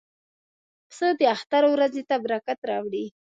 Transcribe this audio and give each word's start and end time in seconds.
پسه 0.87 1.07
د 1.19 1.21
اختر 1.35 1.63
ورځې 1.73 2.01
ته 2.09 2.15
برکت 2.23 2.59
راوړي. 2.69 3.05